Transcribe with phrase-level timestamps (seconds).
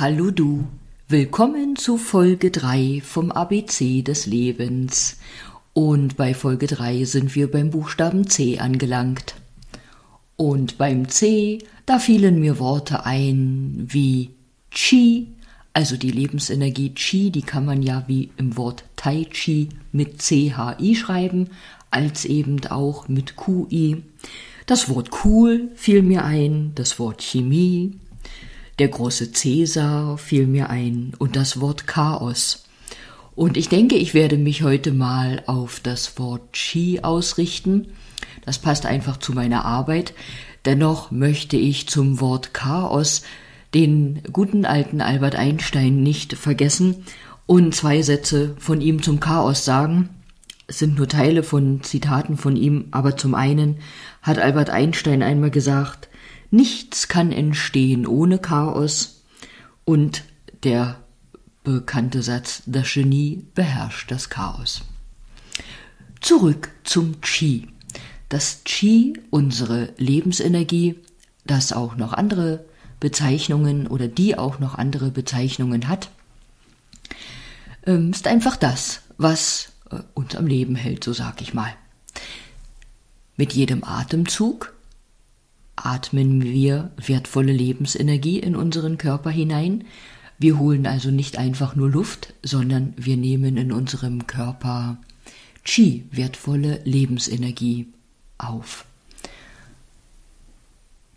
[0.00, 0.64] Hallo du,
[1.08, 5.18] willkommen zu Folge 3 vom ABC des Lebens.
[5.72, 9.34] Und bei Folge 3 sind wir beim Buchstaben C angelangt.
[10.36, 14.30] Und beim C, da fielen mir Worte ein wie
[14.70, 15.32] Chi,
[15.72, 20.94] also die Lebensenergie Chi, die kann man ja wie im Wort Tai Chi mit CHI
[20.94, 21.48] schreiben,
[21.90, 24.04] als eben auch mit QI.
[24.64, 27.98] Das Wort cool fiel mir ein, das Wort Chemie,
[28.78, 32.64] der große Cäsar fiel mir ein und das Wort Chaos.
[33.34, 37.88] Und ich denke, ich werde mich heute mal auf das Wort Chi ausrichten.
[38.44, 40.12] Das passt einfach zu meiner Arbeit.
[40.64, 43.22] Dennoch möchte ich zum Wort Chaos
[43.74, 47.04] den guten alten Albert Einstein nicht vergessen
[47.46, 50.08] und zwei Sätze von ihm zum Chaos sagen.
[50.66, 53.78] Es sind nur Teile von Zitaten von ihm, aber zum einen
[54.22, 56.07] hat Albert Einstein einmal gesagt,
[56.50, 59.22] nichts kann entstehen ohne Chaos
[59.84, 60.24] und
[60.62, 60.98] der
[61.64, 64.82] bekannte Satz, das Genie beherrscht das Chaos.
[66.20, 67.68] Zurück zum Qi.
[68.28, 70.96] Das Qi, unsere Lebensenergie,
[71.46, 72.64] das auch noch andere
[73.00, 76.10] Bezeichnungen oder die auch noch andere Bezeichnungen hat,
[77.86, 81.72] ähm, ist einfach das, was äh, uns am Leben hält, so sag ich mal.
[83.36, 84.74] Mit jedem Atemzug
[85.86, 89.84] atmen wir wertvolle Lebensenergie in unseren Körper hinein.
[90.38, 94.98] Wir holen also nicht einfach nur Luft, sondern wir nehmen in unserem Körper
[95.64, 97.88] Qi, wertvolle Lebensenergie,
[98.38, 98.86] auf.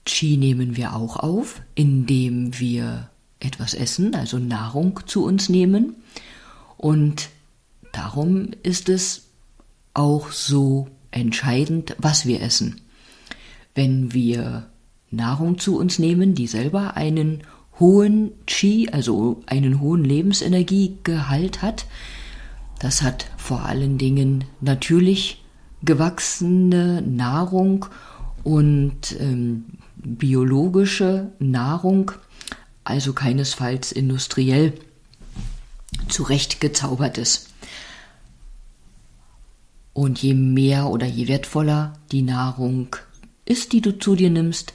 [0.05, 5.95] Qi nehmen wir auch auf, indem wir etwas essen, also Nahrung zu uns nehmen.
[6.77, 7.29] Und
[7.91, 9.27] darum ist es
[9.93, 12.81] auch so entscheidend, was wir essen.
[13.75, 14.67] Wenn wir
[15.09, 17.44] Nahrung zu uns nehmen, die selber einen
[17.80, 21.86] hohen Qi, also einen hohen Lebensenergiegehalt hat,
[22.80, 25.44] das hat vor allen Dingen natürlich
[25.83, 27.85] gewachsene Nahrung
[28.44, 32.12] und ähm, biologische Nahrung,
[32.84, 34.74] also keinesfalls industriell
[36.07, 37.47] zurechtgezaubertes.
[39.94, 42.95] Und je mehr oder je wertvoller die Nahrung
[43.51, 44.73] ist, die du zu dir nimmst,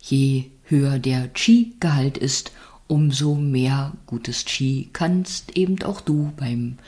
[0.00, 2.52] je höher der Qi-Gehalt ist,
[2.86, 6.78] umso mehr gutes Qi kannst eben auch du beim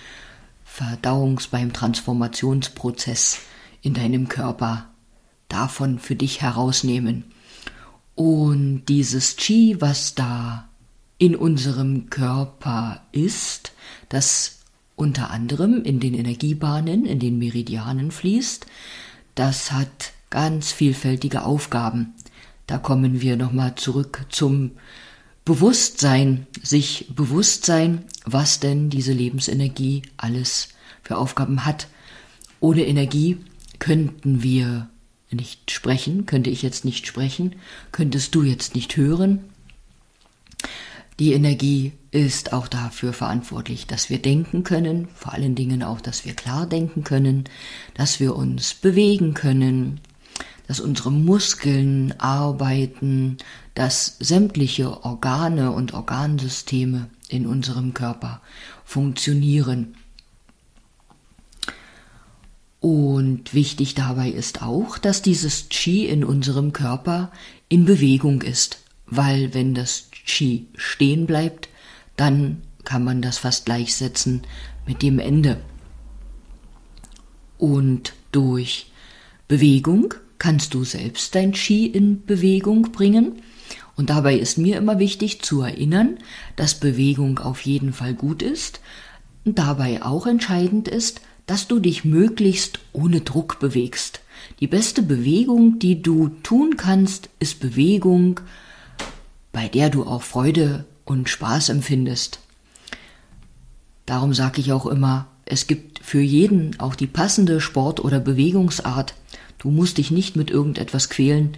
[0.64, 3.40] Verdauungs-, beim Transformationsprozess
[3.82, 4.88] in deinem Körper
[5.48, 7.24] davon für dich herausnehmen.
[8.14, 10.68] Und dieses Qi, was da
[11.18, 13.72] in unserem Körper ist,
[14.08, 14.60] das
[14.96, 18.66] unter anderem in den Energiebahnen, in den Meridianen fließt,
[19.34, 22.12] das hat ganz vielfältige Aufgaben.
[22.66, 24.72] Da kommen wir nochmal zurück zum
[25.46, 30.68] Bewusstsein, sich bewusst sein, was denn diese Lebensenergie alles
[31.02, 31.88] für Aufgaben hat.
[32.60, 33.38] Ohne Energie
[33.78, 34.90] könnten wir
[35.30, 37.56] nicht sprechen, könnte ich jetzt nicht sprechen,
[37.90, 39.42] könntest du jetzt nicht hören.
[41.18, 46.26] Die Energie ist auch dafür verantwortlich, dass wir denken können, vor allen Dingen auch, dass
[46.26, 47.44] wir klar denken können,
[47.94, 49.98] dass wir uns bewegen können,
[50.66, 53.38] dass unsere Muskeln arbeiten,
[53.74, 58.40] dass sämtliche Organe und Organsysteme in unserem Körper
[58.84, 59.94] funktionieren.
[62.80, 67.32] Und wichtig dabei ist auch, dass dieses Qi in unserem Körper
[67.68, 71.68] in Bewegung ist, weil wenn das Qi stehen bleibt,
[72.16, 74.42] dann kann man das fast gleichsetzen
[74.86, 75.60] mit dem Ende.
[77.58, 78.90] Und durch
[79.48, 83.42] Bewegung kannst du selbst dein Qi in Bewegung bringen.
[83.96, 86.18] Und dabei ist mir immer wichtig zu erinnern,
[86.56, 88.80] dass Bewegung auf jeden Fall gut ist
[89.44, 94.20] und dabei auch entscheidend ist, dass du dich möglichst ohne Druck bewegst.
[94.60, 98.40] Die beste Bewegung, die du tun kannst, ist Bewegung,
[99.52, 102.40] bei der du auch Freude und Spaß empfindest.
[104.04, 109.14] Darum sage ich auch immer, es gibt für jeden auch die passende Sport- oder Bewegungsart.
[109.58, 111.56] Du musst dich nicht mit irgendetwas quälen,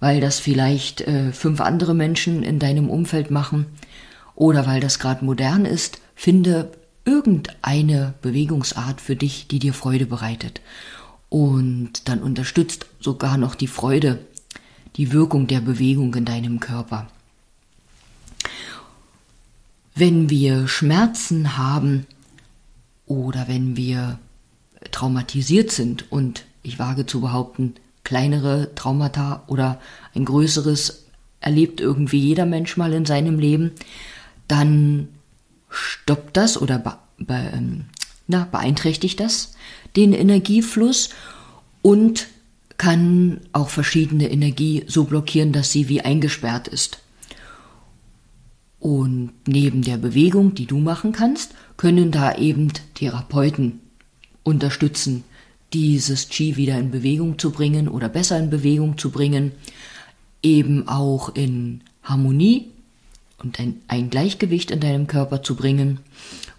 [0.00, 3.66] weil das vielleicht äh, fünf andere Menschen in deinem Umfeld machen
[4.34, 6.00] oder weil das gerade modern ist.
[6.14, 6.72] Finde
[7.04, 10.60] irgendeine Bewegungsart für dich, die dir Freude bereitet.
[11.28, 14.18] Und dann unterstützt sogar noch die Freude
[14.96, 17.08] die Wirkung der Bewegung in deinem Körper.
[19.94, 22.06] Wenn wir Schmerzen haben
[23.06, 24.18] oder wenn wir
[24.90, 27.74] traumatisiert sind und ich wage zu behaupten,
[28.04, 29.80] kleinere Traumata oder
[30.14, 31.06] ein größeres
[31.40, 33.72] erlebt irgendwie jeder Mensch mal in seinem Leben,
[34.48, 35.08] dann
[35.70, 37.86] stoppt das oder be be ähm,
[38.28, 39.54] na, beeinträchtigt das
[39.96, 41.10] den Energiefluss
[41.82, 42.28] und
[42.78, 46.98] kann auch verschiedene Energie so blockieren, dass sie wie eingesperrt ist.
[48.78, 53.80] Und neben der Bewegung, die du machen kannst, können da eben Therapeuten
[54.42, 55.24] unterstützen,
[55.72, 59.52] dieses Qi wieder in Bewegung zu bringen oder besser in Bewegung zu bringen,
[60.42, 62.70] eben auch in Harmonie
[63.38, 66.00] und ein, ein Gleichgewicht in deinem Körper zu bringen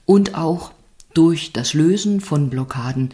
[0.05, 0.71] und auch
[1.13, 3.09] durch das Lösen von Blockaden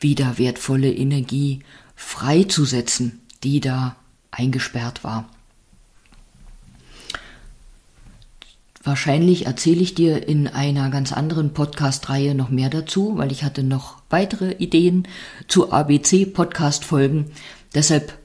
[0.00, 1.60] wieder wertvolle Energie
[1.94, 3.96] freizusetzen, die da
[4.30, 5.28] eingesperrt war.
[8.86, 13.64] Wahrscheinlich erzähle ich dir in einer ganz anderen Podcast-Reihe noch mehr dazu, weil ich hatte
[13.64, 15.08] noch weitere Ideen
[15.48, 17.32] zu ABC-Podcast-Folgen.
[17.74, 18.16] Deshalb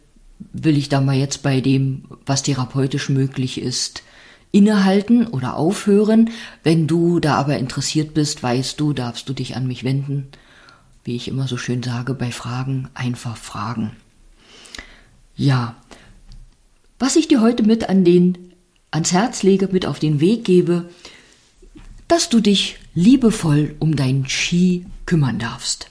[0.54, 4.04] will ich da mal jetzt bei dem, was therapeutisch möglich ist,
[4.52, 6.30] innehalten oder aufhören.
[6.62, 10.28] Wenn du da aber interessiert bist, weißt du, darfst du dich an mich wenden.
[11.04, 13.94] Wie ich immer so schön sage, bei Fragen einfach fragen.
[15.36, 15.76] Ja,
[17.00, 18.51] was ich dir heute mit an den
[18.92, 20.90] ans Herz lege, mit auf den Weg gebe,
[22.08, 25.90] dass du dich liebevoll um dein Qi kümmern darfst.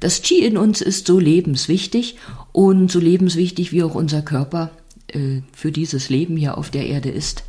[0.00, 2.16] Das Qi in uns ist so lebenswichtig
[2.52, 4.70] und so lebenswichtig wie auch unser Körper
[5.08, 7.44] äh, für dieses Leben hier auf der Erde ist,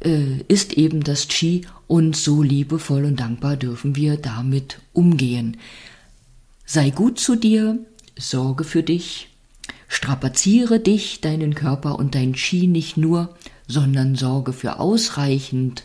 [0.00, 5.56] äh, ist eben das Qi und so liebevoll und dankbar dürfen wir damit umgehen.
[6.64, 7.78] Sei gut zu dir,
[8.16, 9.28] sorge für dich,
[9.88, 13.36] strapaziere dich, deinen Körper und dein Qi nicht nur,
[13.68, 15.84] sondern sorge für ausreichend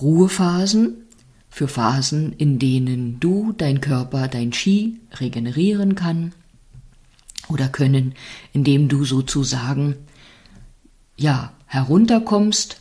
[0.00, 0.96] Ruhephasen,
[1.48, 6.32] für Phasen, in denen du, dein Körper, dein Qi regenerieren kann
[7.48, 8.14] oder können,
[8.52, 9.94] indem du sozusagen
[11.16, 12.80] ja herunterkommst,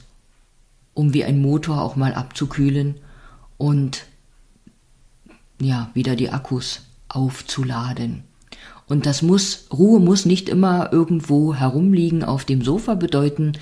[0.95, 2.95] um wie ein Motor auch mal abzukühlen
[3.57, 4.07] und
[5.61, 8.23] ja wieder die Akkus aufzuladen.
[8.87, 13.53] Und das muss, Ruhe muss nicht immer irgendwo herumliegen auf dem Sofa bedeuten.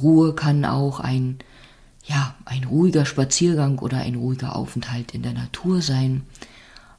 [0.00, 1.38] Ruhe kann auch ein,
[2.04, 6.22] ja, ein ruhiger Spaziergang oder ein ruhiger Aufenthalt in der Natur sein.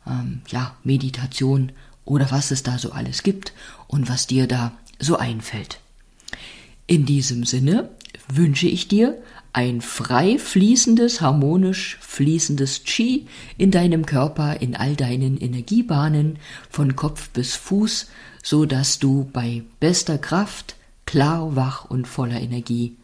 [0.05, 1.71] Ähm, ja, Meditation
[2.05, 3.53] oder was es da so alles gibt
[3.87, 5.79] und was dir da so einfällt.
[6.87, 7.89] In diesem Sinne
[8.27, 9.17] wünsche ich dir
[9.53, 13.27] ein frei fließendes, harmonisch fließendes Qi
[13.57, 16.37] in deinem Körper, in all deinen Energiebahnen
[16.69, 18.07] von Kopf bis Fuß,
[18.43, 20.75] so dass du bei bester Kraft,
[21.05, 22.95] klar, wach und voller Energie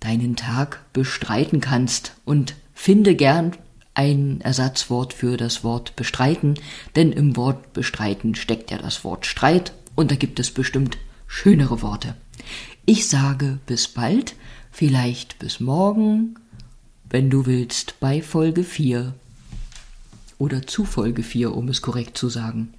[0.00, 3.52] deinen Tag bestreiten kannst und finde gern
[3.94, 6.54] ein Ersatzwort für das Wort bestreiten,
[6.96, 10.96] denn im Wort bestreiten steckt ja das Wort Streit und da gibt es bestimmt
[11.26, 12.14] schönere Worte.
[12.86, 14.34] Ich sage bis bald,
[14.70, 16.36] vielleicht bis morgen,
[17.08, 19.14] wenn du willst, bei Folge 4
[20.38, 22.74] oder zu Folge 4, um es korrekt zu sagen.